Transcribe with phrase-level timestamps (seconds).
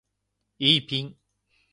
[0.57, 1.15] イーピン